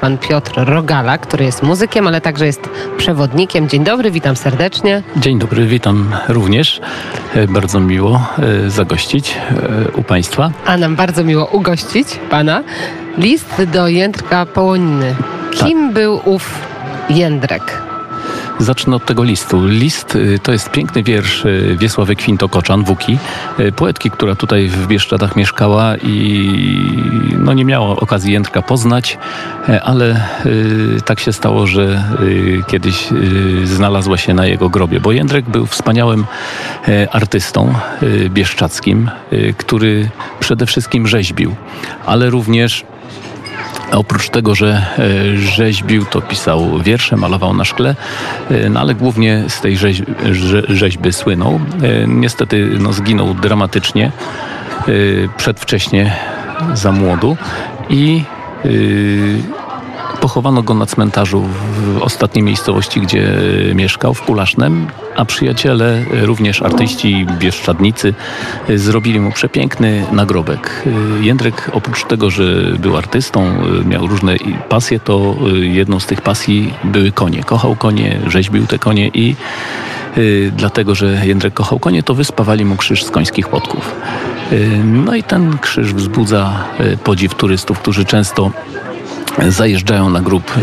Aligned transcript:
pan 0.00 0.18
Piotr 0.18 0.52
Rogala, 0.56 1.18
który 1.18 1.44
jest 1.44 1.62
muzykiem, 1.62 2.06
ale 2.06 2.20
także 2.20 2.46
jest 2.46 2.60
przewodnikiem. 2.96 3.68
Dzień 3.68 3.84
dobry, 3.84 4.10
witam 4.10 4.36
serdecznie. 4.36 5.02
Dzień 5.16 5.38
dobry, 5.38 5.66
witam 5.66 6.14
również. 6.28 6.80
E, 7.34 7.46
Bardzo 7.48 7.80
miło 7.80 8.22
e, 8.66 8.70
zagościć 8.70 9.36
e, 9.36 9.90
u 9.98 10.02
Państwa. 10.02 10.50
A 10.66 10.76
nam 10.76 10.96
bardzo 10.96 11.24
miło 11.24 11.46
ugościć 11.46 12.08
pana. 12.30 12.62
List 13.18 13.62
do 13.72 13.88
Jędrka 13.88 14.46
Połoniny. 14.46 15.14
Kim 15.52 15.92
był 15.92 16.20
ów 16.24 16.50
Jędrek? 17.10 17.89
Zacznę 18.60 18.96
od 18.96 19.04
tego 19.04 19.22
listu. 19.22 19.66
List 19.66 20.16
y, 20.16 20.38
to 20.42 20.52
jest 20.52 20.70
piękny 20.70 21.02
wiersz 21.02 21.44
y, 21.44 21.76
Wiesławy 21.80 22.16
Kwinto-Koczan, 22.16 22.84
Wuki, 22.84 23.18
y, 23.60 23.72
poetki, 23.72 24.10
która 24.10 24.34
tutaj 24.34 24.68
w 24.68 24.86
Bieszczadach 24.86 25.36
mieszkała 25.36 25.96
i 25.96 26.50
no, 27.38 27.52
nie 27.52 27.64
miała 27.64 27.88
okazji 27.88 28.32
Jędrka 28.32 28.62
poznać, 28.62 29.18
e, 29.68 29.82
ale 29.82 30.28
tak 31.04 31.20
się 31.20 31.32
stało, 31.32 31.66
że 31.66 32.04
kiedyś 32.66 33.08
znalazła 33.64 34.16
się 34.16 34.34
na 34.34 34.46
jego 34.46 34.68
grobie, 34.68 35.00
bo 35.00 35.12
Jędrek 35.12 35.48
był 35.48 35.66
wspaniałym 35.66 36.26
e, 36.88 37.14
artystą 37.14 37.74
y, 38.02 38.30
bieszczackim, 38.30 39.10
który 39.56 40.10
przede 40.40 40.66
wszystkim 40.66 41.06
rzeźbił, 41.06 41.54
ale 42.06 42.30
również 42.30 42.84
Oprócz 43.92 44.30
tego, 44.30 44.54
że 44.54 44.86
e, 44.98 45.36
rzeźbił, 45.36 46.04
to 46.04 46.20
pisał 46.20 46.78
wiersze, 46.78 47.16
malował 47.16 47.54
na 47.54 47.64
szkle, 47.64 47.94
e, 48.50 48.68
no 48.68 48.80
ale 48.80 48.94
głównie 48.94 49.44
z 49.48 49.60
tej 49.60 49.76
rzeź, 49.76 50.02
rze, 50.32 50.62
rzeźby 50.68 51.12
słynął. 51.12 51.60
E, 51.82 52.06
Niestety 52.06 52.70
no, 52.78 52.92
zginął 52.92 53.34
dramatycznie, 53.34 54.12
przedwcześnie, 55.36 56.16
za 56.74 56.92
młodu 56.92 57.36
i 57.90 58.24
Pochowano 60.20 60.62
go 60.62 60.74
na 60.74 60.86
cmentarzu 60.86 61.42
w 61.42 62.02
ostatniej 62.02 62.42
miejscowości, 62.42 63.00
gdzie 63.00 63.32
mieszkał, 63.74 64.14
w 64.14 64.22
Kulasznem, 64.22 64.86
a 65.16 65.24
przyjaciele, 65.24 66.04
również 66.10 66.62
artyści 66.62 67.26
bieszczadnicy, 67.38 68.14
zrobili 68.74 69.20
mu 69.20 69.32
przepiękny 69.32 70.06
nagrobek. 70.12 70.84
Jędrek 71.20 71.70
oprócz 71.72 72.04
tego, 72.04 72.30
że 72.30 72.44
był 72.78 72.96
artystą, 72.96 73.54
miał 73.84 74.06
różne 74.06 74.36
pasje, 74.68 75.00
to 75.00 75.36
jedną 75.60 76.00
z 76.00 76.06
tych 76.06 76.20
pasji 76.20 76.74
były 76.84 77.12
konie. 77.12 77.44
Kochał 77.44 77.76
konie, 77.76 78.20
rzeźbił 78.26 78.66
te 78.66 78.78
konie 78.78 79.08
i 79.08 79.36
dlatego, 80.56 80.94
że 80.94 81.26
Jędrek 81.26 81.54
kochał 81.54 81.78
konie, 81.78 82.02
to 82.02 82.14
wyspawali 82.14 82.64
mu 82.64 82.76
krzyż 82.76 83.04
z 83.04 83.10
końskich 83.10 83.48
podków. 83.48 83.94
No 84.84 85.14
i 85.14 85.22
ten 85.22 85.58
krzyż 85.58 85.94
wzbudza 85.94 86.64
podziw 87.04 87.34
turystów, 87.34 87.78
którzy 87.78 88.04
często 88.04 88.50
zajeżdżają 89.48 90.10
na 90.10 90.20
grób, 90.20 90.56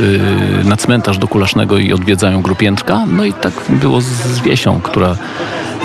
y, 0.63 0.63
na 0.63 0.77
cmentarz 0.77 1.17
do 1.17 1.27
Kulasznego 1.27 1.77
i 1.77 1.93
odwiedzają 1.93 2.41
grób 2.41 2.61
Jędrka. 2.61 3.05
No 3.11 3.25
i 3.25 3.33
tak 3.33 3.53
było 3.69 4.01
z- 4.01 4.39
Wiesią, 4.39 4.79
która 4.83 5.15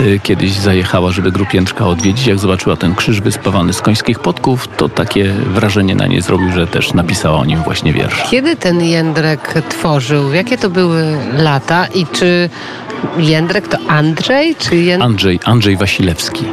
y, 0.01 0.19
kiedyś 0.23 0.51
zajechała, 0.53 1.11
żeby 1.11 1.31
grób 1.31 1.53
Jędrka 1.53 1.87
odwiedzić. 1.87 2.27
Jak 2.27 2.39
zobaczyła 2.39 2.75
ten 2.75 2.95
krzyż 2.95 3.21
wyspawany 3.21 3.73
z 3.73 3.81
końskich 3.81 4.19
podków, 4.19 4.67
to 4.77 4.89
takie 4.89 5.33
wrażenie 5.33 5.95
na 5.95 6.07
niej 6.07 6.21
zrobił, 6.21 6.51
że 6.51 6.67
też 6.67 6.93
napisała 6.93 7.37
o 7.39 7.45
nim 7.45 7.63
właśnie 7.63 7.93
wiersz. 7.93 8.23
Kiedy 8.31 8.55
ten 8.55 8.81
Jędrek 8.81 9.53
tworzył? 9.69 10.33
Jakie 10.33 10.57
to 10.57 10.69
były 10.69 11.17
lata? 11.37 11.85
I 11.85 12.05
czy 12.07 12.49
Jędrek 13.17 13.67
to 13.67 13.77
Andrzej? 13.87 14.55
Czy 14.55 14.75
Jędrek... 14.75 15.05
Andrzej, 15.09 15.39
Andrzej 15.45 15.77
Wasilewski. 15.77 16.45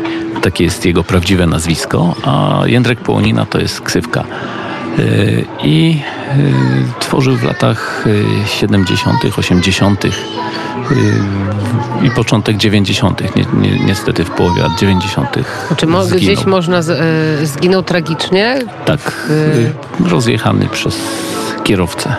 Takie 0.42 0.64
jest 0.64 0.86
jego 0.86 1.04
prawdziwe 1.04 1.46
nazwisko, 1.46 2.14
a 2.24 2.60
Jędrek 2.66 3.00
Połonina 3.00 3.46
to 3.46 3.58
jest 3.60 3.80
ksywka. 3.80 4.24
Y, 4.98 5.44
I 5.62 6.00
y, 6.38 7.00
tworzył 7.00 7.36
w 7.36 7.42
latach 7.42 8.04
y, 8.06 8.24
70., 8.46 9.16
80. 9.38 10.04
y, 10.04 10.10
i 12.02 12.10
początek 12.10 12.56
90. 12.56 13.22
Ni- 13.36 13.46
ni- 13.70 13.84
niestety 13.84 14.24
w 14.24 14.30
połowie 14.30 14.62
lat 14.62 14.78
90. 14.78 15.28
Czy 15.76 15.86
mo- 15.86 16.06
gdzieś 16.06 16.44
można... 16.46 16.82
Z, 16.82 16.90
e, 16.90 17.46
zginął 17.46 17.82
tragicznie? 17.82 18.58
Tak, 18.84 19.28
rozjechany 20.08 20.68
przez 20.68 20.96
kierowcę. 21.64 22.14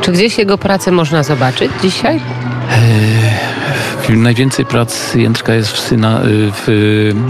Czy 0.00 0.12
gdzieś 0.12 0.38
jego 0.38 0.58
pracę 0.58 0.90
można 0.90 1.22
zobaczyć 1.22 1.70
dzisiaj? 1.82 2.20
Najwięcej 4.16 4.64
prac 4.64 5.14
Jędrka 5.14 5.54
jest 5.54 5.72
w, 5.72 5.78
syna, 5.78 6.20
w, 6.24 6.64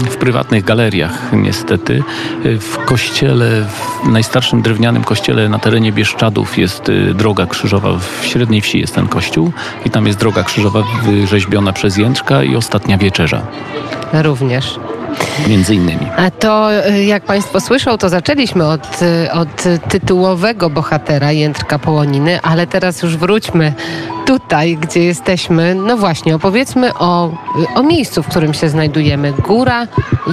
w 0.09 0.17
prywatnych 0.17 0.63
galeriach, 0.63 1.33
niestety. 1.33 2.03
W 2.43 2.77
kościele, 2.85 3.65
w 4.03 4.07
najstarszym 4.09 4.61
drewnianym 4.61 5.03
kościele 5.03 5.49
na 5.49 5.59
terenie 5.59 5.91
Bieszczadów 5.91 6.57
jest 6.57 6.89
y, 6.89 7.13
droga 7.13 7.45
krzyżowa. 7.45 7.89
W 8.21 8.25
średniej 8.25 8.61
wsi 8.61 8.79
jest 8.79 8.95
ten 8.95 9.07
kościół 9.07 9.51
i 9.85 9.89
tam 9.89 10.07
jest 10.07 10.19
droga 10.19 10.43
krzyżowa 10.43 10.83
wyrzeźbiona 11.03 11.73
przez 11.73 11.97
Jędrka 11.97 12.43
i 12.43 12.55
ostatnia 12.55 12.97
wieczerza, 12.97 13.41
Również. 14.13 14.79
między 15.47 15.75
innymi. 15.75 16.07
A 16.17 16.31
to, 16.31 16.69
y, 16.89 17.03
jak 17.03 17.23
Państwo 17.23 17.59
słyszą, 17.59 17.97
to 17.97 18.09
zaczęliśmy 18.09 18.67
od, 18.67 19.01
y, 19.01 19.31
od 19.31 19.63
tytułowego 19.89 20.69
bohatera 20.69 21.31
Jędrka 21.31 21.79
Połoniny, 21.79 22.41
ale 22.41 22.67
teraz 22.67 23.03
już 23.03 23.17
wróćmy 23.17 23.73
tutaj, 24.29 24.77
gdzie 24.77 25.03
jesteśmy. 25.03 25.75
No 25.75 25.97
właśnie, 25.97 26.35
opowiedzmy 26.35 26.93
o, 26.93 27.31
o 27.75 27.83
miejscu, 27.83 28.23
w 28.23 28.27
którym 28.27 28.53
się 28.53 28.69
znajdujemy. 28.69 29.33
Góra 29.33 29.87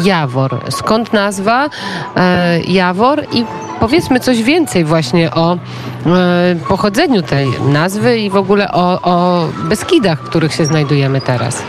Jawor. 0.04 0.60
Skąd 0.70 1.12
nazwa 1.12 1.68
e, 2.16 2.60
Jawor 2.60 3.24
i 3.32 3.44
powiedzmy 3.80 4.20
coś 4.20 4.42
więcej 4.42 4.84
właśnie 4.84 5.30
o 5.30 5.54
e, 5.54 5.58
pochodzeniu 6.68 7.22
tej 7.22 7.48
nazwy 7.68 8.18
i 8.18 8.30
w 8.30 8.36
ogóle 8.36 8.72
o, 8.72 9.00
o 9.02 9.46
Beskidach, 9.64 10.20
w 10.20 10.28
których 10.28 10.54
się 10.54 10.66
znajdujemy 10.66 11.20
teraz. 11.20 11.62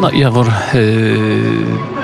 No 0.00 0.10
Jawor, 0.10 0.46
y, 0.74 1.10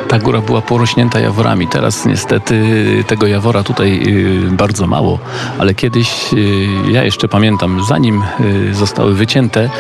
ta 0.08 0.18
góra 0.18 0.40
była 0.40 0.62
porośnięta 0.62 1.20
jaworami. 1.20 1.68
Teraz 1.68 2.06
niestety 2.06 2.64
tego 3.06 3.26
jawora 3.26 3.62
tutaj 3.62 4.02
y, 4.06 4.50
bardzo 4.50 4.86
mało, 4.86 5.18
ale 5.58 5.74
kiedyś 5.74 6.32
y, 6.32 6.66
ja 6.90 7.04
jeszcze 7.04 7.28
pamiętam, 7.28 7.84
zanim 7.88 8.22
y, 8.40 8.74
zostały 8.74 9.14
wycięte 9.14 9.70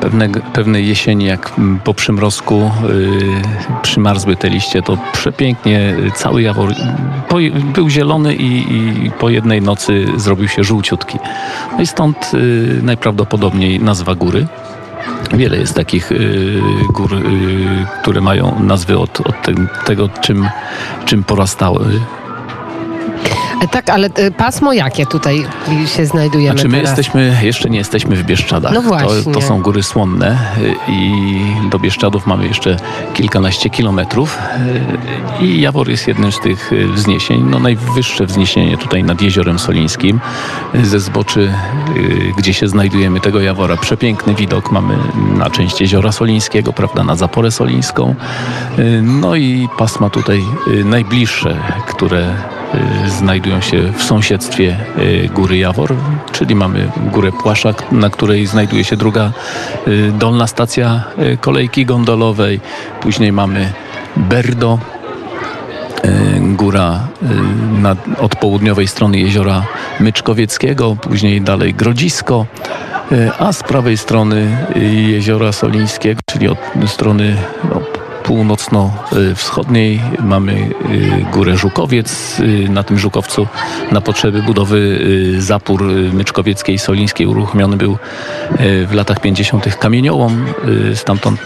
pewne, 0.00 0.28
pewnej 0.28 0.88
jesieni, 0.88 1.24
jak 1.24 1.52
mm, 1.58 1.78
po 1.78 1.94
przymrozku 1.94 2.70
y, 2.90 3.82
przymarzły 3.82 4.36
te 4.36 4.48
liście, 4.48 4.82
to 4.82 4.98
przepięknie 5.12 5.94
y, 6.06 6.10
cały 6.10 6.42
jawor 6.42 6.74
po, 7.28 7.36
był 7.74 7.90
zielony 7.90 8.34
i, 8.34 9.06
i 9.06 9.10
po 9.10 9.28
jednej 9.28 9.62
nocy 9.62 10.06
zrobił 10.16 10.48
się 10.48 10.64
żółciutki. 10.64 11.18
No 11.72 11.82
i 11.82 11.86
stąd 11.86 12.30
y, 12.34 12.80
najprawdopodobniej 12.82 13.80
nazwa 13.80 14.14
góry. 14.14 14.46
Wiele 15.34 15.56
jest 15.56 15.74
takich 15.74 16.12
y, 16.12 16.60
gór, 16.92 17.14
y, 17.14 17.86
które 18.02 18.20
mają 18.20 18.62
nazwy 18.62 18.98
od, 18.98 19.20
od 19.20 19.42
te, 19.42 19.54
tego, 19.86 20.08
czym, 20.08 20.48
czym 21.04 21.24
porastały. 21.24 22.00
E, 23.62 23.68
Tak, 23.68 23.90
ale 23.90 24.08
e, 24.14 24.30
pasmo 24.30 24.72
jakie 24.72 25.06
tutaj 25.06 25.46
się 25.96 26.06
znajdujemy 26.06 26.58
Znaczy 26.58 26.68
my 26.68 26.76
teraz? 26.76 26.90
jesteśmy, 26.98 27.38
jeszcze 27.42 27.70
nie 27.70 27.78
jesteśmy 27.78 28.16
w 28.16 28.22
Bieszczadach. 28.22 28.72
No 28.72 28.82
właśnie. 28.82 29.24
To, 29.24 29.40
to 29.40 29.46
są 29.46 29.62
góry 29.62 29.82
słonne 29.82 30.38
y, 30.58 30.74
i 30.88 31.22
do 31.70 31.78
Bieszczadów 31.78 32.26
mamy 32.26 32.46
jeszcze 32.46 32.76
kilkanaście 33.14 33.70
kilometrów 33.70 34.38
i 35.40 35.60
Jawor 35.60 35.88
jest 35.88 36.08
jednym 36.08 36.32
z 36.32 36.40
tych 36.40 36.70
wzniesień. 36.94 37.46
No 37.50 37.58
najwyższe 37.58 38.26
wzniesienie 38.26 38.78
tutaj 38.78 39.04
nad 39.04 39.22
Jeziorem 39.22 39.58
Solińskim 39.58 40.20
ze 40.82 41.00
zboczy, 41.00 41.52
gdzie 42.38 42.54
się 42.54 42.68
znajdujemy 42.68 43.20
tego 43.20 43.40
Jawora. 43.40 43.76
Przepiękny 43.76 44.34
widok 44.34 44.72
mamy 44.72 44.94
na 45.34 45.50
część 45.50 45.80
Jeziora 45.80 46.12
Solińskiego, 46.12 46.72
prawda, 46.72 47.04
na 47.04 47.16
Zaporę 47.16 47.50
Solińską. 47.50 48.14
No 49.02 49.34
i 49.34 49.68
pasma 49.78 50.10
tutaj 50.10 50.44
najbliższe, 50.84 51.56
które 51.86 52.34
znajdują 53.08 53.60
się 53.60 53.92
w 53.96 54.02
sąsiedztwie 54.02 54.76
y, 54.98 55.28
góry 55.34 55.58
Jawor, 55.58 55.94
czyli 56.32 56.54
mamy 56.54 56.90
górę 57.12 57.32
Płaszak, 57.42 57.92
na 57.92 58.10
której 58.10 58.46
znajduje 58.46 58.84
się 58.84 58.96
druga 58.96 59.32
y, 59.88 60.12
dolna 60.12 60.46
stacja 60.46 61.04
y, 61.18 61.36
kolejki 61.36 61.86
gondolowej. 61.86 62.60
Później 63.00 63.32
mamy 63.32 63.72
Berdo, 64.16 64.78
y, 66.04 66.08
góra 66.40 67.08
y, 68.16 68.20
od 68.20 68.36
południowej 68.36 68.88
strony 68.88 69.18
jeziora 69.18 69.62
Myczkowieckiego, 70.00 70.96
później 70.96 71.40
dalej 71.40 71.74
Grodzisko, 71.74 72.46
y, 73.12 73.30
a 73.38 73.52
z 73.52 73.62
prawej 73.62 73.96
strony 73.96 74.56
y, 74.76 74.80
jeziora 74.84 75.52
Solińskiego, 75.52 76.20
czyli 76.30 76.48
od 76.48 76.58
strony 76.86 77.36
północno-wschodniej 78.26 80.00
mamy 80.20 80.52
y, 80.52 80.70
górę 81.32 81.56
Żukowiec. 81.56 82.40
Y, 82.40 82.68
Na 82.68 82.82
tym 82.82 82.98
Żukowcu 82.98 83.46
na 83.92 84.00
potrzeby 84.00 84.42
budowy 84.42 84.78
y, 85.36 85.42
zapór 85.42 85.84
Myczkowieckiej 86.12 86.74
i 86.74 86.78
Solińskiej 86.78 87.26
uruchomiony 87.26 87.76
był 87.76 87.98
w 88.86 88.90
latach 88.94 89.20
50. 89.20 89.76
kamieniołom. 89.76 90.46
Stamtąd 90.94 91.40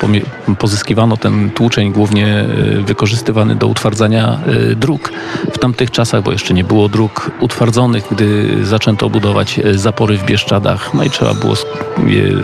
pozyskiwano 0.59 1.17
ten 1.17 1.50
tłuczeń 1.50 1.93
głównie 1.93 2.44
wykorzystywany 2.81 3.55
do 3.55 3.67
utwardzania 3.67 4.38
dróg. 4.77 5.12
W 5.53 5.59
tamtych 5.59 5.91
czasach, 5.91 6.23
bo 6.23 6.32
jeszcze 6.32 6.55
nie 6.55 6.65
było 6.65 6.88
dróg 6.88 7.31
utwardzonych, 7.41 8.05
gdy 8.11 8.59
zaczęto 8.62 9.11
budować 9.11 9.61
zapory 9.75 10.19
w 10.19 10.25
Bieszczadach, 10.25 10.94
no 10.94 11.05
i 11.05 11.11
trzeba 11.11 11.35
było 11.35 11.55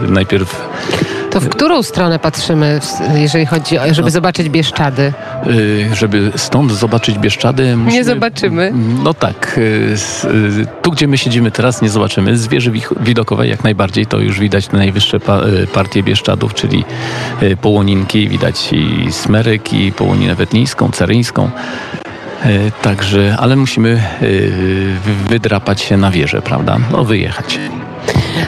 najpierw 0.09 0.69
To 1.37 1.41
w 1.41 1.49
którą 1.49 1.83
stronę 1.83 2.19
patrzymy, 2.19 2.81
jeżeli 3.15 3.47
chodzi 3.47 3.79
o, 3.79 3.95
żeby 3.95 4.11
zobaczyć 4.11 4.49
Bieszczady? 4.49 5.13
Y, 5.47 5.89
żeby 5.95 6.33
stąd 6.37 6.73
zobaczyć 6.73 7.19
Bieszczady. 7.19 7.77
musimy- 7.77 8.05
zobaczymy. 8.05 8.73
No 9.05 9.15
tak. 9.15 9.59
y, 9.59 9.61
y, 10.61 10.67
Tu, 10.83 10.91
gdzie 10.91 11.09
my 11.09 11.19
siedzimy 11.19 11.51
teraz, 11.51 11.83
nie 11.83 11.89
zobaczymy. 11.89 12.37
Z 12.39 12.49
wieży 12.49 12.73
widokowej 13.01 13.51
jak 13.51 13.65
najbardziej 13.65 14.07
to 14.07 14.19
już 14.19 14.41
widać 14.41 14.73
najwyższe 14.73 15.21
pa- 15.21 15.41
partie 15.75 16.03
Bieszczadów, 16.03 16.55
czyli 16.55 16.85
Połoninki. 17.61 18.29
Widać 18.29 18.73
i 18.73 19.13
Smerek, 19.13 19.73
i 19.73 19.93
Połoninę 19.93 20.35
Wetnińską, 20.35 20.91
Caryńską. 20.91 21.51
Y, 22.47 22.73
Także, 22.83 23.37
ale 23.39 23.57
musimy 23.57 24.03
wy- 25.05 25.29
wydrapać 25.29 25.81
się 25.81 25.97
na 25.97 26.11
wieżę, 26.11 26.43
prawda? 26.43 26.77
No, 26.93 27.05
wyjechać. 27.05 27.59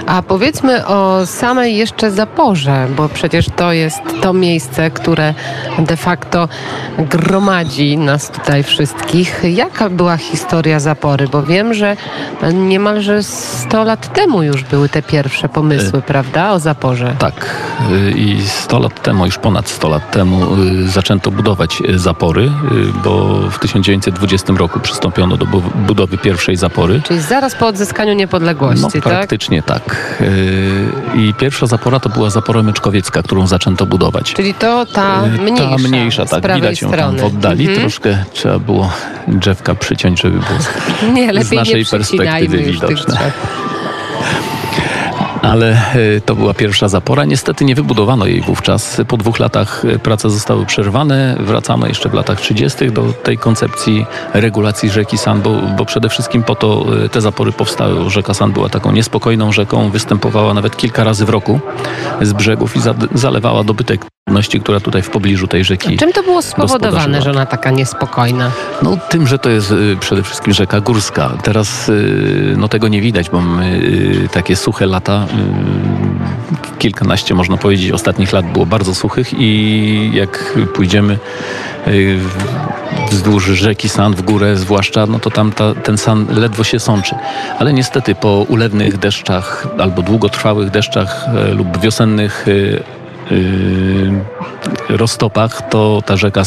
A 0.06 0.22
powiedzmy 0.22 0.86
o 0.86 1.26
samej 1.26 1.76
jeszcze 1.76 2.10
zaporze, 2.10 2.86
bo 2.96 3.08
przecież 3.08 3.46
to 3.56 3.72
jest 3.72 3.98
to 4.22 4.32
miejsce, 4.32 4.90
które 4.90 5.34
de 5.78 5.96
facto 5.96 6.48
gromadzi 6.98 7.98
nas 7.98 8.30
tutaj 8.30 8.62
wszystkich. 8.62 9.40
Jaka 9.44 9.90
była 9.90 10.16
historia 10.16 10.80
zapory? 10.80 11.28
Bo 11.28 11.42
wiem, 11.42 11.74
że 11.74 11.96
niemalże 12.52 13.22
100 13.22 13.84
lat 13.84 14.12
temu 14.12 14.42
już 14.42 14.64
były 14.64 14.88
te 14.88 15.02
pierwsze 15.02 15.48
pomysły, 15.48 16.02
prawda, 16.02 16.52
o 16.52 16.58
zaporze. 16.58 17.14
Tak. 17.18 17.34
y, 17.92 18.10
I 18.10 18.42
100 18.46 18.78
lat 18.78 19.02
temu, 19.02 19.26
już 19.26 19.38
ponad 19.38 19.68
100 19.68 19.88
lat 19.88 20.10
temu 20.10 20.40
y, 20.84 20.88
zaczęto 20.88 21.30
budować 21.30 21.82
y, 21.88 21.98
zapory, 21.98 22.42
y, 22.42 22.50
bo 23.04 23.24
w 23.50 23.58
1920 23.58 24.52
roku 24.52 24.80
przystąpiono 24.80 25.36
do 25.36 25.46
bu- 25.46 25.62
budowy 25.86 26.18
pierwszej 26.18 26.56
zapory. 26.56 27.02
Czyli 27.04 27.20
zaraz 27.20 27.54
po 27.54 27.66
odzyskaniu 27.66 28.12
niepodległości, 28.12 28.82
No, 28.82 28.90
tak? 28.90 29.02
praktycznie 29.02 29.62
tak. 29.62 29.77
Y, 30.20 30.88
I 31.14 31.34
pierwsza 31.34 31.66
zapora 31.66 32.00
to 32.00 32.08
była 32.08 32.30
zapora 32.30 32.62
Myczkowiecka, 32.62 33.22
którą 33.22 33.46
zaczęto 33.46 33.86
budować. 33.86 34.34
Czyli 34.34 34.54
to 34.54 34.86
ta 34.86 35.22
mniejsza, 35.22 35.68
Ta 35.68 35.76
mniejsza, 35.88 36.26
z 36.26 36.30
tak. 36.30 36.54
Widać 36.54 36.82
ją 36.82 36.88
strony. 36.88 37.18
tam 37.18 37.30
w 37.30 37.34
oddali. 37.34 37.60
Mhm. 37.60 37.80
Troszkę 37.80 38.24
trzeba 38.32 38.58
było 38.58 38.92
drzewka 39.28 39.74
przyciąć, 39.74 40.20
żeby 40.20 40.38
było 40.38 40.58
Nie, 41.14 41.32
lepiej 41.32 41.58
naszej 41.58 41.74
nie 41.74 41.84
perspektywy 41.84 42.58
widoczne. 42.58 43.18
Ale 45.42 45.70
e, 46.16 46.20
to 46.20 46.34
była 46.34 46.54
pierwsza 46.54 46.88
zapora. 46.88 47.24
Niestety 47.24 47.64
nie 47.64 47.74
wybudowano 47.74 48.26
jej 48.26 48.40
wówczas. 48.40 49.00
Po 49.08 49.16
dwóch 49.16 49.38
latach 49.38 49.84
e, 49.84 49.98
prace 49.98 50.30
zostały 50.30 50.66
przerwane. 50.66 51.36
Wracano 51.40 51.86
jeszcze 51.86 52.08
w 52.08 52.14
latach 52.14 52.40
30. 52.40 52.92
do 52.92 53.12
tej 53.12 53.38
koncepcji 53.38 54.06
regulacji 54.34 54.90
rzeki 54.90 55.18
San, 55.18 55.42
bo, 55.42 55.50
bo 55.76 55.84
przede 55.84 56.08
wszystkim 56.08 56.42
po 56.42 56.54
to 56.54 56.84
e, 57.04 57.08
te 57.08 57.20
zapory 57.20 57.52
powstały. 57.52 58.10
Rzeka 58.10 58.34
San 58.34 58.52
była 58.52 58.68
taką 58.68 58.92
niespokojną 58.92 59.52
rzeką, 59.52 59.90
występowała 59.90 60.54
nawet 60.54 60.76
kilka 60.76 61.04
razy 61.04 61.24
w 61.24 61.28
roku 61.28 61.60
z 62.20 62.32
brzegów 62.32 62.76
i 62.76 62.80
za, 62.80 62.94
zalewała 63.14 63.64
dobytek 63.64 64.06
która 64.60 64.80
tutaj 64.80 65.02
w 65.02 65.10
pobliżu 65.10 65.46
tej 65.46 65.64
rzeki 65.64 65.96
Czym 65.96 66.12
to 66.12 66.22
było 66.22 66.42
spowodowane, 66.42 67.22
że 67.22 67.30
ona 67.30 67.46
taka 67.46 67.70
niespokojna? 67.70 68.50
no 68.82 68.96
tym, 69.08 69.26
że 69.26 69.38
to 69.38 69.50
jest 69.50 69.70
y, 69.70 69.96
przede 70.00 70.22
wszystkim 70.22 70.52
rzeka 70.52 70.80
górska. 70.80 71.30
Teraz 71.42 71.88
y, 71.88 72.54
no 72.56 72.68
tego 72.68 72.88
nie 72.88 73.00
widać, 73.00 73.30
bo 73.30 73.40
mamy 73.40 73.76
y, 73.76 74.28
takie 74.32 74.56
suche 74.56 74.86
lata. 74.86 75.26
Kilkanaście, 76.78 77.34
można 77.34 77.56
powiedzieć, 77.56 77.92
ostatnich 77.92 78.32
lat 78.32 78.52
było 78.52 78.66
bardzo 78.66 78.94
suchych 78.94 79.34
i 79.38 80.10
jak 80.14 80.58
pójdziemy 80.74 81.18
wzdłuż 83.10 83.44
rzeki 83.44 83.88
San 83.88 84.14
w 84.14 84.22
górę 84.22 84.56
zwłaszcza, 84.56 85.06
no 85.06 85.18
to 85.18 85.30
tam 85.30 85.52
ta, 85.52 85.74
ten 85.74 85.98
San 85.98 86.26
ledwo 86.30 86.64
się 86.64 86.80
sączy. 86.80 87.14
Ale 87.58 87.72
niestety 87.72 88.14
po 88.14 88.44
ulewnych 88.48 88.98
deszczach 88.98 89.66
albo 89.78 90.02
długotrwałych 90.02 90.70
deszczach 90.70 91.26
e, 91.28 91.54
lub 91.54 91.80
wiosennych 91.80 92.48
y, 92.48 92.82
roztopach, 94.88 95.68
to 95.70 96.02
ta 96.06 96.16
rzeka 96.16 96.42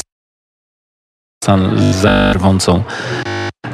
za 1.91 2.33
rwącą 2.33 2.83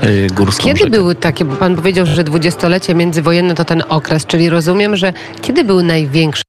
y, 0.03 0.27
górską 0.33 0.63
Kiedy 0.63 0.79
rzekę. 0.79 0.91
były 0.91 1.15
takie, 1.15 1.45
bo 1.45 1.55
pan 1.55 1.75
powiedział, 1.75 2.05
że 2.05 2.23
dwudziestolecie 2.23 2.95
międzywojenne 2.95 3.55
to 3.55 3.65
ten 3.65 3.83
okres, 3.89 4.25
czyli 4.25 4.49
rozumiem, 4.49 4.95
że 4.95 5.13
kiedy 5.41 5.63
były 5.63 5.83
największe 5.83 6.43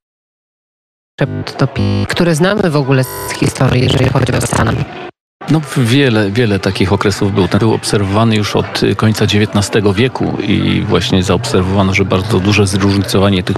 które 2.07 2.35
znamy 2.35 2.69
w 2.69 2.75
ogóle 2.75 3.03
z 3.03 3.33
historii, 3.33 3.83
jeżeli 3.83 4.09
chodzi 4.09 4.33
o 4.33 4.41
Stan? 4.41 4.75
No 5.49 5.61
wiele, 5.77 6.31
wiele 6.31 6.59
takich 6.59 6.93
okresów 6.93 7.33
był. 7.33 7.47
Ten 7.47 7.59
był 7.59 7.73
obserwowany 7.73 8.35
już 8.35 8.55
od 8.55 8.81
końca 8.97 9.25
XIX 9.25 9.85
wieku 9.95 10.37
i 10.47 10.81
właśnie 10.81 11.23
zaobserwowano, 11.23 11.93
że 11.93 12.05
bardzo 12.05 12.39
duże 12.39 12.67
zróżnicowanie 12.67 13.43
tych 13.43 13.57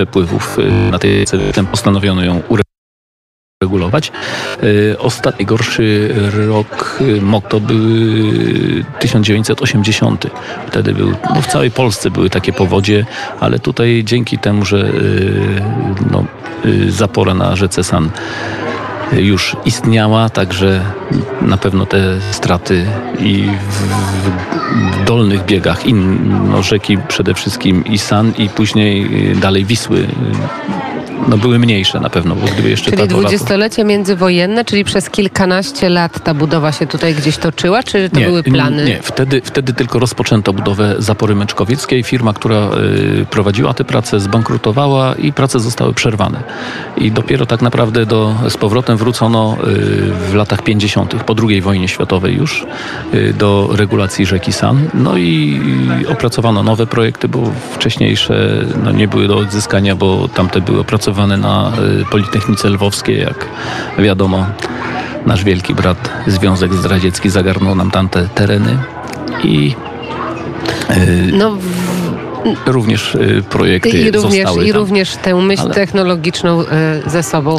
przepływów 0.00 0.58
y, 0.58 0.90
na 0.90 0.98
tej 0.98 1.26
ten 1.54 1.66
postanowiono 1.66 2.24
ją 2.24 2.42
uregulować. 3.62 4.12
Y, 4.62 4.96
Ostatni 4.98 5.46
gorszy 5.46 6.14
rok 6.48 6.98
MOK 7.22 7.48
to 7.48 7.60
był 7.60 7.78
1980. 8.98 10.26
Wtedy 10.66 10.94
był, 10.94 11.12
no 11.34 11.42
w 11.42 11.46
całej 11.46 11.70
Polsce 11.70 12.10
były 12.10 12.30
takie 12.30 12.52
powodzie, 12.52 13.06
ale 13.40 13.58
tutaj 13.58 14.02
dzięki 14.04 14.38
temu, 14.38 14.64
że 14.64 14.76
y, 14.76 15.62
no, 16.10 16.24
zapora 16.88 17.34
na 17.34 17.56
rzece 17.56 17.84
San 17.84 18.10
już 19.12 19.56
istniała, 19.64 20.28
także 20.28 20.84
na 21.42 21.56
pewno 21.56 21.86
te 21.86 22.20
straty 22.30 22.86
i 23.18 23.48
w, 23.70 23.82
w 24.96 25.04
dolnych 25.04 25.44
biegach. 25.44 25.86
In, 25.86 26.18
no, 26.50 26.62
rzeki 26.62 26.98
przede 27.08 27.34
wszystkim 27.34 27.84
i 27.84 27.98
San 27.98 28.32
i 28.38 28.48
później 28.48 29.30
y, 29.32 29.36
dalej 29.36 29.64
Wisły 29.64 30.06
no, 31.30 31.38
były 31.38 31.58
mniejsze 31.58 32.00
na 32.00 32.10
pewno, 32.10 32.34
bo 32.34 32.46
gdyby 32.46 32.70
jeszcze 32.70 32.90
Czyli 32.90 33.08
dwudziestolecie 33.08 33.84
międzywojenne, 33.84 34.64
czyli 34.64 34.84
przez 34.84 35.10
kilkanaście 35.10 35.88
lat 35.88 36.24
ta 36.24 36.34
budowa 36.34 36.72
się 36.72 36.86
tutaj 36.86 37.14
gdzieś 37.14 37.36
toczyła, 37.36 37.82
czy 37.82 38.10
to 38.10 38.20
były 38.20 38.42
plany? 38.42 38.84
Nie, 38.84 39.02
wtedy, 39.02 39.40
wtedy 39.44 39.72
tylko 39.72 39.98
rozpoczęto 39.98 40.52
budowę 40.52 40.94
zapory 40.98 41.34
męczkowieckiej. 41.34 42.02
Firma, 42.02 42.32
która 42.32 42.70
y, 43.22 43.26
prowadziła 43.30 43.74
te 43.74 43.84
prace, 43.84 44.20
zbankrutowała 44.20 45.14
i 45.14 45.32
prace 45.32 45.60
zostały 45.60 45.94
przerwane. 45.94 46.42
I 46.96 47.10
dopiero 47.12 47.46
tak 47.46 47.62
naprawdę 47.62 48.06
do, 48.06 48.34
z 48.48 48.56
powrotem 48.56 48.96
wrócono 48.96 49.56
y, 49.60 50.30
w 50.30 50.34
latach 50.34 50.62
50., 50.62 51.14
po 51.24 51.34
II 51.48 51.60
wojnie 51.60 51.88
światowej 51.88 52.36
już, 52.36 52.66
y, 53.14 53.34
do 53.38 53.70
regulacji 53.72 54.26
rzeki 54.26 54.52
San. 54.52 54.88
No 54.94 55.16
i 55.16 55.60
opracowano 56.08 56.62
nowe 56.62 56.86
projekty, 56.86 57.28
bo 57.28 57.52
wcześniejsze 57.72 58.64
no, 58.84 58.92
nie 58.92 59.08
były 59.08 59.28
do 59.28 59.36
odzyskania, 59.36 59.96
bo 59.96 60.28
tamte 60.28 60.60
były 60.60 60.80
opracowane 60.80 61.19
na 61.26 61.72
y, 62.02 62.04
Politechnice 62.10 62.68
Lwowskiej, 62.68 63.20
jak 63.20 63.46
wiadomo. 63.98 64.46
Nasz 65.26 65.44
wielki 65.44 65.74
brat 65.74 66.10
Związek 66.26 66.74
Zdradziecki 66.74 67.30
zagarnął 67.30 67.74
nam 67.74 67.90
tamte 67.90 68.28
tereny 68.34 68.78
i 69.44 69.74
y, 70.90 71.30
No, 71.32 71.56
również 72.66 73.14
y, 73.14 73.42
projekty 73.50 73.88
i, 73.88 74.10
również, 74.10 74.22
zostały 74.44 74.64
I 74.64 74.68
tam. 74.72 74.80
również 74.80 75.16
tę 75.16 75.34
myśl 75.34 75.62
Ale- 75.62 75.74
technologiczną 75.74 76.64
ze 77.06 77.22
sobą 77.22 77.56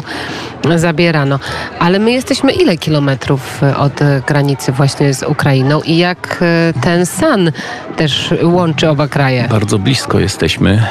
zabierano. 0.76 1.38
Ale 1.78 1.98
my 1.98 2.12
jesteśmy 2.12 2.52
ile 2.52 2.76
kilometrów 2.76 3.62
y, 3.62 3.76
od 3.76 4.02
y, 4.02 4.22
granicy 4.26 4.72
właśnie 4.72 5.14
z 5.14 5.22
Ukrainą 5.22 5.80
i 5.82 5.96
jak 5.96 6.42
y, 6.76 6.80
ten 6.80 7.06
San 7.06 7.52
też 7.96 8.34
łączy 8.42 8.88
oba 8.88 9.08
kraje? 9.08 9.48
Bardzo 9.50 9.78
blisko 9.78 10.20
jesteśmy 10.20 10.86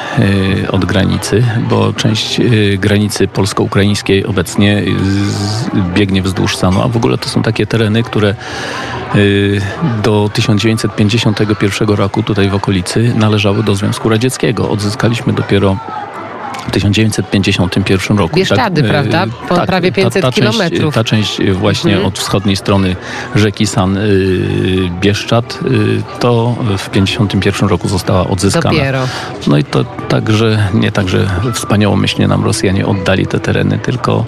od 0.70 0.84
granicy, 0.84 1.44
bo 1.68 1.92
część 1.92 2.40
granicy 2.78 3.28
polsko-ukraińskiej 3.28 4.26
obecnie 4.26 4.82
biegnie 5.94 6.22
wzdłuż 6.22 6.56
Sanu, 6.56 6.82
a 6.82 6.88
w 6.88 6.96
ogóle 6.96 7.18
to 7.18 7.28
są 7.28 7.42
takie 7.42 7.66
tereny, 7.66 8.02
które 8.02 8.34
do 10.02 10.30
1951 10.32 11.88
roku 11.88 12.22
tutaj 12.22 12.48
w 12.48 12.54
okolicy 12.54 13.12
należały 13.16 13.62
do 13.62 13.74
Związku 13.74 14.08
Radzieckiego. 14.08 14.70
Odzyskaliśmy 14.70 15.32
dopiero 15.32 15.76
w 16.68 16.70
1951 16.70 18.18
roku. 18.18 18.36
Bieszczady, 18.36 18.82
tak, 18.82 18.90
prawda? 18.90 19.26
Po 19.48 19.56
tak, 19.56 19.66
prawie 19.66 19.92
500 19.92 20.22
ta, 20.22 20.28
ta 20.28 20.34
kilometrów. 20.34 20.94
Część, 20.94 21.36
ta 21.36 21.38
część 21.38 21.52
właśnie 21.52 21.92
mhm. 21.92 22.08
od 22.08 22.18
wschodniej 22.18 22.56
strony 22.56 22.96
rzeki 23.34 23.66
San 23.66 23.96
y, 23.96 24.90
Bieszczad 25.00 25.58
to 26.20 26.56
w 26.78 26.88
1951 26.88 27.68
roku 27.68 27.88
została 27.88 28.26
odzyskana. 28.26 28.70
Dopiero. 28.70 29.08
No 29.46 29.58
i 29.58 29.64
to 29.64 29.84
także, 29.84 30.68
nie 30.74 30.92
tak, 30.92 31.08
że 31.08 31.26
wspaniałomyślnie 31.52 32.28
nam 32.28 32.44
Rosjanie 32.44 32.86
oddali 32.86 33.26
te 33.26 33.40
tereny, 33.40 33.78
tylko 33.78 34.24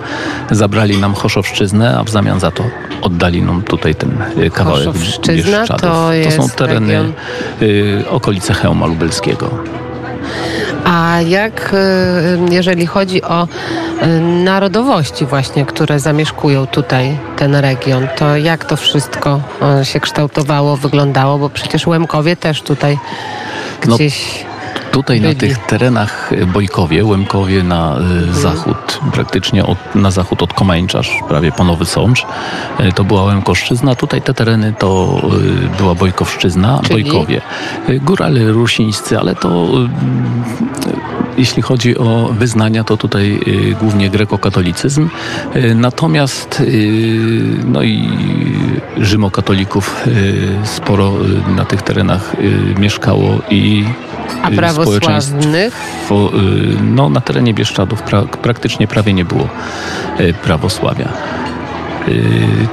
zabrali 0.51 0.99
nam 0.99 1.15
Choszowszczyznę, 1.15 1.99
a 1.99 2.05
w 2.05 2.11
zamian 2.11 2.41
za 2.41 2.51
to 2.51 2.65
oddali 3.03 3.43
nam 3.43 3.63
tutaj 3.63 3.95
ten 3.95 4.11
kawałek 4.53 4.89
Bieszczadów. 5.27 5.81
To, 5.81 6.11
to 6.25 6.31
są 6.31 6.49
tereny 6.49 6.93
region. 6.93 7.13
okolice 8.11 8.55
Chełma 8.55 8.87
Lubelskiego. 8.87 9.51
A 10.85 11.21
jak, 11.21 11.75
y, 12.51 12.55
jeżeli 12.55 12.87
chodzi 12.87 13.23
o 13.23 13.49
y, 14.03 14.21
narodowości 14.21 15.27
właśnie, 15.27 15.67
które 15.67 16.01
zamieszkują 16.01 16.67
tutaj 16.67 17.19
ten 17.37 17.55
region, 17.55 18.09
to 18.17 18.37
jak 18.37 18.65
to 18.65 18.77
wszystko 18.77 19.41
y, 19.83 19.85
się 19.85 20.01
kształtowało, 20.01 20.77
wyglądało? 20.77 21.39
Bo 21.39 21.51
przecież 21.51 21.87
Łemkowie 21.87 22.37
też 22.37 22.63
tutaj 22.63 22.99
no, 23.87 23.95
gdzieś... 23.95 24.45
No 24.45 24.55
Tutaj 24.95 25.21
byli. 25.21 25.35
na 25.35 25.41
tych 25.41 25.59
terenach 25.59 26.31
Bojkowie, 26.47 27.05
Łemkowie 27.05 27.63
na 27.63 27.97
mhm. 27.97 28.35
zachód, 28.35 29.01
praktycznie 29.13 29.67
od, 29.67 29.79
na 29.95 30.11
zachód 30.11 30.43
od 30.43 30.53
Komańczarz, 30.53 31.11
prawie 31.29 31.53
po 31.53 31.65
Nowy 31.65 31.85
Sącz, 31.85 32.27
to 32.95 33.05
była 33.05 33.23
Łemkoszczyzna. 33.23 33.95
Tutaj 33.95 34.23
te 34.23 34.35
tereny 34.35 34.75
to 34.79 35.21
była 35.79 35.95
Bojkowszczyzna, 35.95 36.81
Czyli? 36.83 37.05
Bojkowie. 37.05 37.41
Górale 37.89 38.53
rusińscy, 38.53 39.19
ale 39.19 39.35
to 39.35 39.67
jeśli 41.39 41.63
chodzi 41.63 41.99
o 41.99 42.31
wyznania, 42.39 42.85
to 42.85 42.97
tutaj 42.97 43.41
y, 43.49 43.77
głównie 43.81 44.11
grekokatolicyzm. 44.11 45.09
Y, 45.57 45.75
natomiast 45.75 46.61
y, 46.61 47.19
no 47.65 47.83
i 47.83 48.09
rzymokatolików 48.97 50.05
sporo 50.65 51.13
na 51.57 51.65
tych 51.65 51.83
terenach 51.83 52.37
mieszkało 52.79 53.39
i 53.51 53.85
a 54.43 54.51
prawosławnych? 54.51 55.75
No, 56.83 57.09
na 57.09 57.21
terenie 57.21 57.55
Bieszczadów 57.55 58.03
pra, 58.03 58.23
praktycznie 58.23 58.87
prawie 58.87 59.13
nie 59.13 59.25
było 59.25 59.49
prawosławia. 60.43 61.09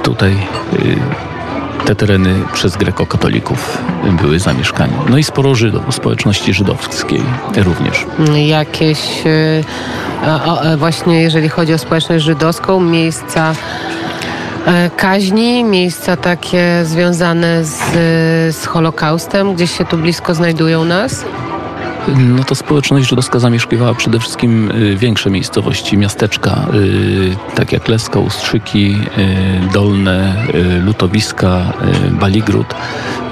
Tutaj 0.04 0.38
te 1.86 1.96
tereny 1.96 2.36
przez 2.54 2.78
grekokatolików 2.78 3.78
były 4.22 4.40
zamieszkane. 4.40 4.94
No 5.10 5.18
i 5.18 5.24
sporo 5.24 5.56
Żydów, 5.56 5.96
społeczności 5.96 6.54
żydowskiej 6.54 7.22
również. 7.58 8.06
Jakieś 8.48 9.00
e, 9.26 10.78
właśnie 10.78 11.22
jeżeli 11.22 11.50
chodzi 11.50 11.74
o 11.74 11.78
społeczność 11.78 12.26
żydowską, 12.26 12.80
miejsca 12.80 13.54
e, 14.66 14.90
kaźni, 14.98 15.64
miejsca 15.64 16.18
takie 16.18 16.82
związane 16.84 17.66
z, 17.66 17.80
z 18.56 18.66
Holokaustem, 18.66 19.56
gdzieś 19.56 19.78
się 19.78 19.86
tu 19.86 19.98
blisko 19.98 20.36
znajdują 20.36 20.86
nas? 20.86 21.26
No 22.18 22.44
to 22.44 22.56
społeczność 22.56 23.10
żydowska 23.10 23.40
zamieszkiwała 23.40 23.94
przede 23.94 24.20
wszystkim 24.20 24.72
y, 24.72 24.96
większe 24.96 25.30
miejscowości, 25.30 25.98
miasteczka, 25.98 26.68
tak 27.56 27.72
jak 27.72 27.88
Lesko, 27.88 28.20
Ustrzyki, 28.20 28.96
y, 29.68 29.74
Dolne, 29.74 30.36
Lutowiska, 30.86 31.74
Baligród. 32.12 32.76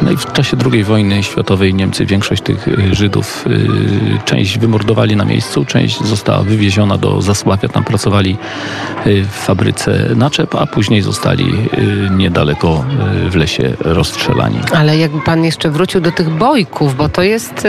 No 0.01 0.11
i 0.11 0.17
w 0.17 0.33
czasie 0.33 0.57
II 0.71 0.83
wojny 0.83 1.23
światowej 1.23 1.73
Niemcy 1.73 2.05
większość 2.05 2.43
tych 2.43 2.67
Żydów, 2.91 3.45
część 4.25 4.59
wymordowali 4.59 5.15
na 5.15 5.25
miejscu, 5.25 5.65
część 5.65 6.03
została 6.03 6.43
wywieziona 6.43 6.97
do 6.97 7.21
Zasławia, 7.21 7.69
tam 7.69 7.83
pracowali 7.83 8.37
w 9.05 9.31
fabryce 9.31 10.09
naczep, 10.15 10.55
a 10.55 10.65
później 10.65 11.01
zostali 11.01 11.53
niedaleko 12.11 12.85
w 13.29 13.35
lesie 13.35 13.73
rozstrzelani. 13.79 14.59
Ale 14.75 14.97
jakby 14.97 15.21
pan 15.21 15.43
jeszcze 15.43 15.69
wrócił 15.69 16.01
do 16.01 16.11
tych 16.11 16.29
bojków, 16.29 16.95
bo 16.95 17.09
to 17.09 17.21
jest 17.21 17.67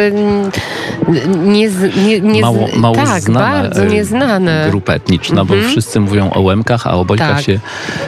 nie, 1.45 1.69
nie, 2.07 2.21
nie 2.21 2.41
mało, 2.41 2.69
mało 2.77 2.97
tak, 2.97 3.23
znana 3.23 3.63
bardzo 3.63 3.85
nieznane. 3.85 4.67
grupa 4.71 4.93
etniczna, 4.93 5.45
bo 5.45 5.55
mhm. 5.55 5.71
wszyscy 5.73 6.01
mówią 6.01 6.31
o 6.31 6.41
Łemkach, 6.41 6.87
a 6.87 6.93
o 6.93 7.05
Bojkach 7.05 7.37
tak. 7.37 7.45
się 7.45 7.61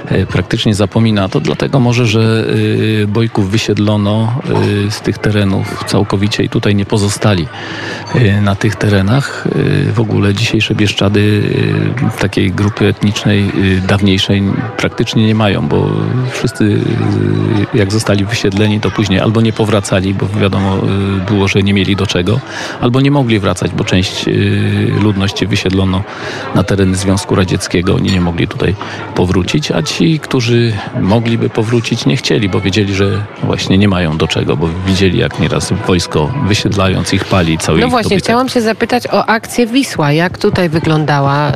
e, 0.06 0.26
praktycznie 0.26 0.74
zapomina. 0.74 1.28
To 1.28 1.40
dlatego 1.40 1.80
może, 1.80 2.06
że 2.06 2.46
e, 3.02 3.06
Bojków 3.06 3.50
wysiedlono 3.50 4.32
z 4.90 5.00
tych 5.00 5.18
terenów 5.18 5.84
całkowicie 5.86 6.44
i 6.44 6.48
tutaj 6.48 6.74
nie 6.74 6.84
pozostali 6.84 7.48
na 8.42 8.54
tych 8.54 8.76
terenach. 8.76 9.48
W 9.94 10.00
ogóle 10.00 10.34
dzisiejsze 10.34 10.74
Bieszczady 10.74 11.42
takiej 12.20 12.52
grupy 12.52 12.86
etnicznej 12.86 13.50
dawniejszej 13.88 14.42
praktycznie 14.76 15.26
nie 15.26 15.34
mają, 15.34 15.68
bo 15.68 15.90
wszyscy 16.30 16.80
jak 17.74 17.92
zostali 17.92 18.24
wysiedleni, 18.24 18.80
to 18.80 18.90
później 18.90 19.20
albo 19.20 19.40
nie 19.40 19.52
powracali, 19.52 20.14
bo 20.14 20.26
wiadomo 20.40 20.76
było, 21.28 21.48
że 21.48 21.62
nie 21.62 21.74
mieli 21.74 21.96
do 21.96 22.06
czego, 22.06 22.40
albo 22.80 23.00
nie 23.00 23.10
mogli 23.10 23.38
wracać, 23.38 23.70
bo 23.72 23.84
część 23.84 24.28
y, 24.28 24.92
ludności 25.02 25.46
wysiedlono 25.46 26.02
na 26.54 26.62
tereny 26.62 26.96
Związku 26.96 27.34
Radzieckiego. 27.34 27.94
Oni 27.94 28.12
nie 28.12 28.20
mogli 28.20 28.48
tutaj 28.48 28.74
powrócić, 29.14 29.70
a 29.70 29.82
ci, 29.82 30.20
którzy 30.20 30.72
mogliby 31.00 31.50
powrócić, 31.50 32.06
nie 32.06 32.16
chcieli, 32.16 32.48
bo 32.48 32.60
wiedzieli, 32.60 32.94
że 32.94 33.24
właśnie 33.42 33.78
nie 33.78 33.88
mają 33.88 34.16
do 34.16 34.28
czego, 34.28 34.56
bo 34.56 34.68
widzieli, 34.86 35.18
jak 35.18 35.38
nieraz 35.40 35.72
wojsko 35.86 36.32
wysiedlając 36.46 37.12
ich 37.12 37.24
pali 37.24 37.58
cały 37.58 37.80
No 37.80 37.88
właśnie, 37.88 38.08
dobytek. 38.08 38.24
chciałam 38.24 38.48
się 38.48 38.60
zapytać 38.60 39.06
o 39.06 39.26
akcję 39.26 39.66
Wisła. 39.66 40.12
Jak 40.12 40.38
tutaj 40.38 40.68
wyglądała 40.68 41.50
y, 41.50 41.54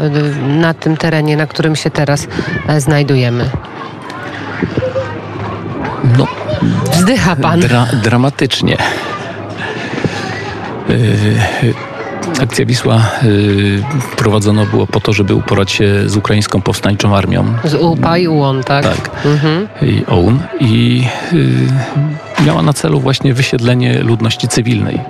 na 0.49 0.75
tym 0.75 0.97
terenie, 0.97 1.37
na 1.37 1.47
którym 1.47 1.77
się 1.77 1.91
teraz 1.91 2.29
e, 2.69 2.81
znajdujemy? 2.81 3.51
No, 6.19 6.27
Wzdycha 6.93 7.37
pan. 7.37 7.61
Dra 7.61 7.87
dramatycznie. 8.03 8.77
Y, 10.91 11.75
akcja 12.43 12.67
Wisła 12.67 13.11
y, 13.23 13.83
prowadzona 14.17 14.65
było 14.67 14.87
po 14.87 15.01
to, 15.01 15.13
żeby 15.13 15.35
uporać 15.35 15.71
się 15.71 16.09
z 16.09 16.17
ukraińską 16.17 16.63
powstańczą 16.63 17.17
armią. 17.17 17.45
Z 17.65 17.75
UPA 17.75 18.19
i 18.19 18.29
UON, 18.29 18.63
tak? 18.65 18.85
Tak. 18.85 19.11
Mhm. 19.25 19.69
I 19.83 20.05
OUN. 20.07 20.39
I 20.61 21.05
y, 21.33 22.45
miała 22.47 22.63
na 22.63 22.73
celu 22.73 23.01
właśnie 23.01 23.35
wysiedlenie 23.35 23.99
ludności 23.99 24.49
cywilnej. 24.49 25.01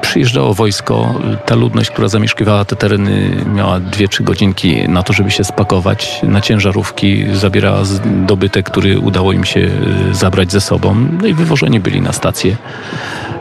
Przyjeżdżało 0.00 0.54
wojsko, 0.54 1.14
ta 1.46 1.54
ludność, 1.54 1.90
która 1.90 2.08
zamieszkiwała 2.08 2.64
te 2.64 2.76
tereny, 2.76 3.30
miała 3.54 3.80
dwie, 3.80 4.08
trzy 4.08 4.22
godzinki 4.22 4.88
na 4.88 5.02
to, 5.02 5.12
żeby 5.12 5.30
się 5.30 5.44
spakować 5.44 6.20
na 6.22 6.40
ciężarówki, 6.40 7.24
zabierała 7.32 7.82
dobytek, 8.26 8.70
który 8.70 8.98
udało 8.98 9.32
im 9.32 9.44
się 9.44 9.70
zabrać 10.12 10.52
ze 10.52 10.60
sobą, 10.60 10.96
no 11.20 11.26
i 11.26 11.34
wywożeni 11.34 11.80
byli 11.80 12.00
na 12.00 12.12
stację. 12.12 12.56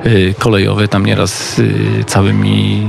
Y, 0.06 0.34
kolejowe. 0.40 0.88
Tam 0.88 1.06
nieraz 1.06 1.60
y, 1.60 2.04
całymi 2.08 2.88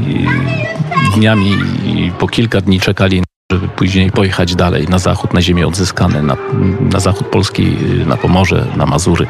dniami 1.15 1.51
i 1.85 2.13
po 2.19 2.29
kilka 2.29 2.61
dni 2.61 2.81
czekali 2.81 3.23
żeby 3.53 3.69
później 3.69 4.11
pojechać 4.11 4.55
dalej 4.55 4.89
na 4.89 4.99
zachód, 4.99 5.35
na 5.35 5.43
ziemię 5.43 5.67
odzyskane, 5.67 6.23
na, 6.23 6.37
na 6.81 7.01
zachód 7.01 7.27
Polski, 7.27 7.77
y, 8.03 8.07
na 8.07 8.17
Pomorze, 8.17 8.67
na 8.77 8.87
Mazury. 8.87 9.27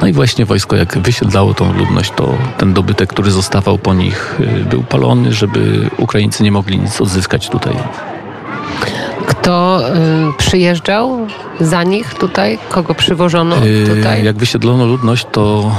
No 0.00 0.06
i 0.08 0.12
właśnie 0.12 0.46
wojsko, 0.46 0.76
jak 0.76 0.98
wysiedlało 0.98 1.54
tą 1.54 1.72
ludność, 1.72 2.12
to 2.16 2.34
ten 2.58 2.72
dobytek, 2.72 3.10
który 3.10 3.30
zostawał 3.30 3.78
po 3.78 3.94
nich, 3.94 4.40
był 4.70 4.82
palony, 4.82 5.32
żeby 5.32 5.90
Ukraińcy 5.98 6.42
nie 6.42 6.52
mogli 6.52 6.78
nic 6.78 7.00
odzyskać 7.00 7.48
tutaj. 7.48 7.74
Kto 9.42 9.80
y, 10.30 10.32
przyjeżdżał 10.38 11.26
za 11.60 11.82
nich 11.82 12.14
tutaj? 12.14 12.58
Kogo 12.68 12.94
przywożono 12.94 13.56
y, 13.66 13.96
tutaj? 13.96 14.24
Jak 14.24 14.36
wysiedlono 14.36 14.86
ludność, 14.86 15.26
to 15.32 15.72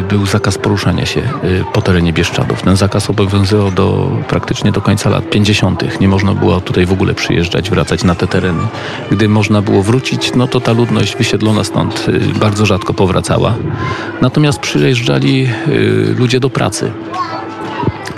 y, 0.00 0.08
był 0.08 0.26
zakaz 0.26 0.58
poruszania 0.58 1.06
się 1.06 1.20
y, 1.20 1.64
po 1.72 1.82
terenie 1.82 2.12
Bieszczadów. 2.12 2.62
Ten 2.62 2.76
zakaz 2.76 3.10
obowiązywał 3.10 3.70
do, 3.70 4.10
praktycznie 4.28 4.72
do 4.72 4.80
końca 4.80 5.10
lat 5.10 5.30
50. 5.30 6.00
Nie 6.00 6.08
można 6.08 6.34
było 6.34 6.60
tutaj 6.60 6.86
w 6.86 6.92
ogóle 6.92 7.14
przyjeżdżać, 7.14 7.70
wracać 7.70 8.04
na 8.04 8.14
te 8.14 8.26
tereny. 8.26 8.62
Gdy 9.10 9.28
można 9.28 9.62
było 9.62 9.82
wrócić, 9.82 10.32
no 10.34 10.46
to 10.46 10.60
ta 10.60 10.72
ludność 10.72 11.16
wysiedlona 11.16 11.64
stąd 11.64 12.06
y, 12.08 12.38
bardzo 12.38 12.66
rzadko 12.66 12.94
powracała. 12.94 13.54
Natomiast 14.20 14.58
przyjeżdżali 14.58 15.48
y, 15.68 16.14
ludzie 16.18 16.40
do 16.40 16.50
pracy. 16.50 16.92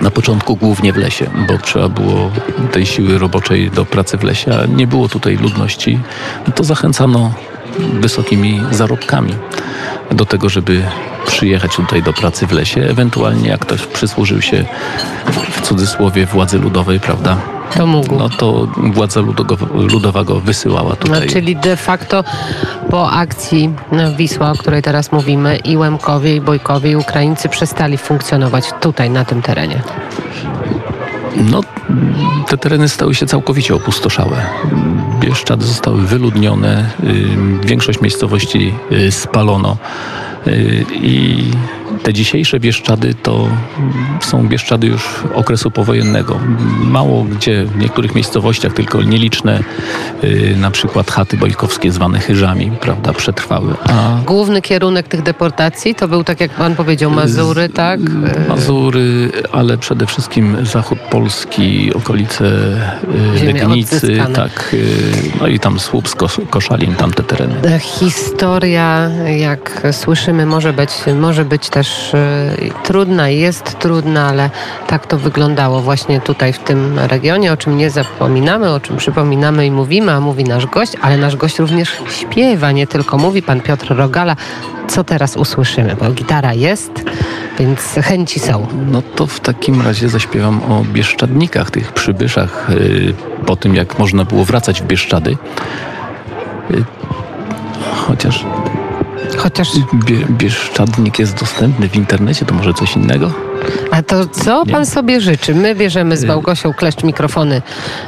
Na 0.01 0.11
początku 0.11 0.55
głównie 0.55 0.93
w 0.93 0.97
lesie, 0.97 1.29
bo 1.47 1.57
trzeba 1.57 1.89
było 1.89 2.31
tej 2.71 2.85
siły 2.85 3.17
roboczej 3.17 3.71
do 3.71 3.85
pracy 3.85 4.17
w 4.17 4.23
lesie, 4.23 4.51
a 4.63 4.65
nie 4.65 4.87
było 4.87 5.09
tutaj 5.09 5.37
ludności. 5.37 5.99
To 6.55 6.63
zachęcano 6.63 7.33
wysokimi 7.79 8.61
zarobkami 8.71 9.33
do 10.11 10.25
tego, 10.25 10.49
żeby 10.49 10.83
przyjechać 11.27 11.75
tutaj 11.75 12.03
do 12.03 12.13
pracy 12.13 12.47
w 12.47 12.51
lesie. 12.51 12.81
Ewentualnie 12.81 13.49
jak 13.49 13.59
ktoś 13.59 13.81
przysłużył 13.81 14.41
się 14.41 14.65
w 15.51 15.61
cudzysłowie 15.61 16.25
władzy 16.25 16.59
ludowej, 16.59 16.99
prawda, 16.99 17.37
to 17.75 17.87
mógł. 17.87 18.17
No 18.17 18.29
to 18.29 18.67
władza 18.93 19.21
ludowa 19.73 20.23
go 20.23 20.39
wysyłała 20.39 20.95
tutaj. 20.95 21.21
No, 21.21 21.33
czyli 21.33 21.55
de 21.55 21.77
facto 21.77 22.23
po 22.89 23.11
akcji 23.11 23.73
Wisła, 24.17 24.51
o 24.51 24.55
której 24.55 24.81
teraz 24.81 25.11
mówimy, 25.11 25.57
i 25.57 25.77
Łemkowie, 25.77 26.35
i 26.35 26.41
Bojkowie, 26.41 26.91
i 26.91 26.95
Ukraińcy 26.95 27.49
przestali 27.49 27.97
funkcjonować 27.97 28.65
tutaj, 28.81 29.09
na 29.09 29.25
tym 29.25 29.41
terenie. 29.41 29.81
No, 31.51 31.61
te 32.47 32.57
tereny 32.57 32.89
stały 32.89 33.15
się 33.15 33.25
całkowicie 33.25 33.75
opustoszałe. 33.75 34.45
Bieszczady 35.19 35.65
zostały 35.65 36.01
wyludnione, 36.01 36.89
y, 37.03 37.67
większość 37.67 38.01
miejscowości 38.01 38.73
y, 38.91 39.11
spalono 39.11 39.77
y, 40.47 40.85
i 40.91 41.43
te 42.03 42.13
dzisiejsze 42.13 42.59
Bieszczady 42.59 43.13
to 43.13 43.47
są 44.21 44.47
Bieszczady 44.47 44.87
już 44.87 45.23
okresu 45.33 45.71
powojennego. 45.71 46.39
Mało 46.83 47.23
gdzie 47.23 47.65
w 47.65 47.77
niektórych 47.77 48.15
miejscowościach, 48.15 48.73
tylko 48.73 49.01
nieliczne 49.01 49.59
y, 50.23 50.55
na 50.57 50.71
przykład 50.71 51.11
chaty 51.11 51.37
bojkowskie 51.37 51.91
zwane 51.91 52.19
chyżami, 52.19 52.71
prawda, 52.81 53.13
przetrwały. 53.13 53.73
A 53.83 54.17
Główny 54.25 54.61
kierunek 54.61 55.07
tych 55.07 55.21
deportacji 55.21 55.95
to 55.95 56.07
był, 56.07 56.23
tak 56.23 56.39
jak 56.41 56.51
pan 56.51 56.75
powiedział, 56.75 57.11
Mazury, 57.11 57.69
tak? 57.69 57.99
Mazury, 58.49 59.31
ale 59.51 59.77
przede 59.77 60.05
wszystkim 60.05 60.57
zachód 60.65 60.99
Polski, 60.99 61.93
okolice 61.93 62.45
y, 63.41 63.45
Legnicy, 63.45 64.17
tak, 64.33 64.69
y, 64.73 64.87
no 65.41 65.47
i 65.47 65.59
tam 65.59 65.79
Słupsk, 65.79 66.17
Kos- 66.17 66.49
Koszalin, 66.49 66.95
tamte 66.95 67.23
tereny. 67.23 67.79
Historia, 67.79 69.09
jak 69.37 69.87
słyszymy, 69.91 70.45
może 70.45 70.73
być, 70.73 70.89
może 71.19 71.45
być 71.45 71.69
też 71.69 71.86
e, 72.13 72.83
trudna, 72.83 73.29
jest 73.29 73.79
trudna, 73.79 74.27
ale 74.27 74.49
tak 74.87 75.07
to 75.07 75.17
wyglądało 75.17 75.81
właśnie 75.81 76.21
tutaj 76.21 76.53
w 76.53 76.59
tym 76.59 76.99
regionie, 76.99 77.53
o 77.53 77.57
czym 77.57 77.77
nie 77.77 77.89
zapominamy, 77.89 78.69
o 78.69 78.79
czym 78.79 78.97
przypominamy 78.97 79.65
i 79.65 79.71
mówimy, 79.71 80.11
a 80.11 80.19
mówi 80.19 80.43
nasz 80.43 80.65
gość, 80.65 80.93
ale 81.01 81.17
nasz 81.17 81.35
gość 81.35 81.59
również 81.59 81.97
śpiewa, 82.09 82.71
nie 82.71 82.87
tylko 82.87 83.17
mówi, 83.17 83.41
pan 83.41 83.61
Piotr 83.61 83.95
Rogala. 83.95 84.35
Co 84.87 85.03
teraz 85.03 85.37
usłyszymy? 85.37 85.95
Bo 85.99 86.11
gitara 86.11 86.53
jest, 86.53 86.91
więc 87.59 87.81
chęci 87.81 88.39
są. 88.39 88.67
No 88.91 89.01
to 89.15 89.27
w 89.27 89.39
takim 89.39 89.81
razie 89.81 90.09
zaśpiewam 90.09 90.61
o 90.71 90.83
Bieszczadnikach, 90.83 91.71
tych 91.71 91.93
przybyszach, 91.93 92.69
y, 92.69 93.13
po 93.45 93.55
tym 93.55 93.75
jak 93.75 93.99
można 93.99 94.25
było 94.25 94.45
wracać 94.45 94.81
w 94.81 94.85
Bieszczady. 94.85 95.37
Y, 96.71 96.83
Chociaż 98.07 98.45
Chociaż, 99.37 99.67
Bie- 100.05 100.25
Bieszczadnik 100.29 101.19
jest 101.19 101.39
dostępny 101.39 101.89
w 101.89 101.95
internecie, 101.95 102.45
to 102.45 102.53
może 102.55 102.73
coś 102.73 102.95
innego? 102.95 103.31
a 103.91 104.01
to 104.03 104.27
co 104.27 104.63
Nie. 104.65 104.71
pan 104.71 104.85
sobie 104.85 105.21
życzy? 105.21 105.55
My 105.55 105.75
bierzemy 105.75 106.17
z 106.17 106.23
Małgosią 106.25 106.73
kleszcz 106.73 107.03
mikrofony 107.03 107.61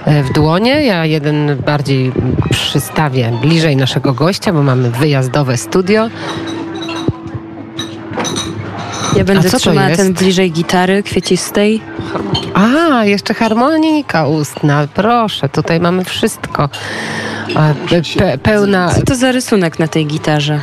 e, 0.05 0.23
w 0.23 0.33
dłonie. 0.33 0.85
Ja 0.85 1.05
jeden 1.05 1.57
bardziej 1.65 2.11
przystawię 2.49 3.31
bliżej 3.41 3.75
naszego 3.75 4.13
gościa, 4.13 4.53
bo 4.53 4.63
mamy 4.63 4.91
wyjazdowe 4.91 5.57
studio. 5.57 6.09
Ja 9.15 9.23
będę 9.23 9.43
co 9.43 9.51
to 9.51 9.57
trzymała 9.57 9.89
jest? 9.89 10.01
ten 10.01 10.13
bliżej 10.13 10.51
gitary 10.51 11.03
kwiecistej. 11.03 11.81
A, 12.53 13.05
jeszcze 13.05 13.33
harmonika 13.33 14.27
ustna. 14.27 14.87
Proszę, 14.93 15.49
tutaj 15.49 15.79
mamy 15.79 16.05
wszystko. 16.05 16.69
Pe, 18.17 18.37
pełna. 18.37 18.89
Co 18.95 19.01
to 19.01 19.15
za 19.15 19.31
rysunek 19.31 19.79
na 19.79 19.87
tej 19.87 20.05
gitarze? 20.05 20.61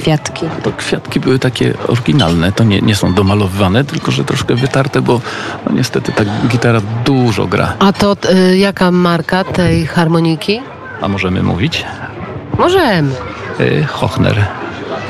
Kwiatki. 0.00 0.46
To 0.62 0.72
kwiatki 0.72 1.20
były 1.20 1.38
takie 1.38 1.74
oryginalne, 1.88 2.52
to 2.52 2.64
nie, 2.64 2.80
nie 2.80 2.94
są 2.94 3.14
domalowywane, 3.14 3.84
tylko 3.84 4.10
że 4.10 4.24
troszkę 4.24 4.54
wytarte, 4.54 5.00
bo 5.00 5.20
no 5.66 5.72
niestety 5.72 6.12
ta 6.12 6.24
gitara 6.48 6.80
dużo 7.04 7.46
gra. 7.46 7.74
A 7.78 7.92
to 7.92 8.16
y, 8.32 8.58
jaka 8.58 8.90
marka 8.90 9.44
tej 9.44 9.86
harmoniki? 9.86 10.60
A 11.00 11.08
możemy 11.08 11.42
mówić? 11.42 11.84
Możemy. 12.58 13.12
Y, 13.60 13.84
Hochner. 13.84 14.46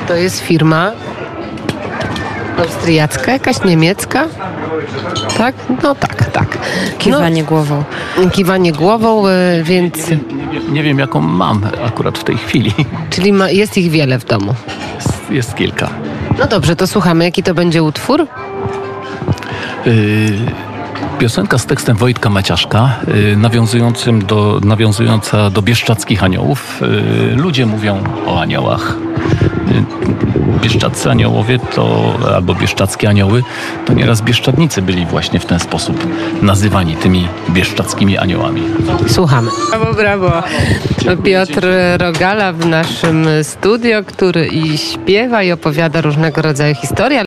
To 0.08 0.14
jest 0.14 0.40
firma 0.40 0.92
austriacka, 2.58 3.32
jakaś 3.32 3.64
niemiecka? 3.64 4.24
Tak? 5.38 5.54
No 5.82 5.94
tak, 5.94 6.30
tak. 6.30 6.58
Kiwanie 6.98 7.44
głową. 7.44 7.84
No, 8.24 8.30
kiwanie 8.30 8.72
głową, 8.72 9.28
y, 9.28 9.62
więc. 9.64 10.10
Nie, 10.10 10.16
wiem- 10.52 10.74
nie 10.74 10.82
wiem, 10.82 10.98
jaką 10.98 11.20
mam 11.20 11.60
akurat 11.86 12.18
w 12.18 12.24
tej 12.24 12.36
chwili. 12.38 12.72
Czyli 13.10 13.32
ma, 13.32 13.50
jest 13.50 13.78
ich 13.78 13.90
wiele 13.90 14.18
w 14.18 14.24
domu. 14.24 14.54
Jest, 14.96 15.30
jest 15.30 15.54
kilka. 15.54 15.88
No 16.38 16.46
dobrze, 16.46 16.76
to 16.76 16.86
słuchamy. 16.86 17.24
Jaki 17.24 17.42
to 17.42 17.54
będzie 17.54 17.82
utwór? 17.82 18.26
Y, 19.86 20.38
Piosenka 21.18 21.58
z 21.58 21.66
tekstem 21.66 21.96
Wojtka 21.96 22.30
Maciaszka, 22.30 22.96
y, 23.32 23.36
nawiązującym 23.36 24.24
do, 24.26 24.60
nawiązująca 24.64 25.50
do 25.50 25.62
bieszczadzkich 25.62 26.24
aniołów. 26.24 26.82
Y, 27.32 27.36
Ludzie 27.36 27.66
mówią 27.66 28.02
o 28.26 28.40
aniołach. 28.40 28.96
Y, 29.70 30.08
Bieszczadcy 30.62 31.10
aniołowie 31.10 31.58
to, 31.74 32.14
albo 32.34 32.54
bieszczadzkie 32.54 33.08
anioły, 33.08 33.42
to 33.86 33.92
nieraz 33.92 34.22
bieszczadnicy 34.22 34.82
byli 34.82 35.06
właśnie 35.06 35.40
w 35.40 35.46
ten 35.46 35.60
sposób 35.60 36.06
nazywani 36.42 36.96
tymi 36.96 37.28
bieszczadzkimi 37.50 38.18
aniołami. 38.18 38.62
Słuchamy. 39.06 39.50
Brawo, 39.70 39.94
brawo. 39.94 40.42
Piotr 41.24 41.66
Rogala 41.98 42.52
w 42.52 42.66
naszym 42.66 43.26
studio, 43.42 44.04
który 44.04 44.46
i 44.46 44.78
śpiewa 44.78 45.42
i 45.42 45.52
opowiada 45.52 46.00
różnego 46.00 46.42
rodzaju 46.42 46.74
historie. 46.74 47.16